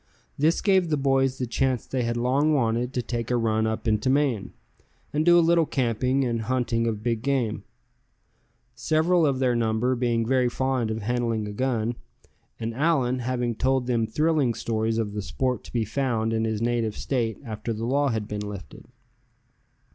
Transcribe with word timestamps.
This 0.35 0.61
gave 0.61 0.89
the 0.89 0.97
boys 0.97 1.37
the 1.37 1.45
chance 1.45 1.85
they 1.85 2.01
had 2.01 2.17
long 2.17 2.55
wanted 2.55 2.91
to 2.95 3.03
take 3.03 3.29
a 3.29 3.37
run 3.37 3.67
up 3.67 3.87
into 3.87 4.09
Maine, 4.09 4.51
and 5.13 5.23
do 5.23 5.37
a 5.37 5.45
little 5.47 5.67
camping, 5.67 6.25
and 6.25 6.41
hunting 6.41 6.87
of 6.87 7.03
big 7.03 7.21
game; 7.21 7.63
several 8.73 9.27
of 9.27 9.37
their 9.37 9.55
number 9.55 9.93
being 9.93 10.25
very 10.25 10.49
fond 10.49 10.89
of 10.89 11.03
handling 11.03 11.47
a 11.47 11.51
gun; 11.53 11.93
and 12.59 12.73
Allan 12.73 13.19
having 13.19 13.53
told 13.53 13.85
them 13.85 14.07
thrilling 14.07 14.55
stories 14.55 14.97
of 14.97 15.13
the 15.13 15.21
sport 15.21 15.63
to 15.65 15.71
be 15.71 15.85
found 15.85 16.33
in 16.33 16.45
his 16.45 16.63
native 16.63 16.97
State 16.97 17.37
after 17.45 17.71
the 17.71 17.85
law 17.85 18.07
had 18.09 18.27
been 18.27 18.41
lifted. 18.41 18.87